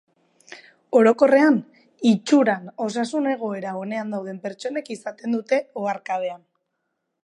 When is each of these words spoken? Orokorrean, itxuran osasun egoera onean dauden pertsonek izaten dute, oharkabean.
Orokorrean, 0.99 1.59
itxuran 2.13 2.65
osasun 2.87 3.31
egoera 3.35 3.77
onean 3.85 4.17
dauden 4.17 4.43
pertsonek 4.47 4.93
izaten 4.99 5.41
dute, 5.41 5.65
oharkabean. 5.85 6.47